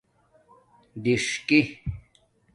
دِݽکی 1.03 1.59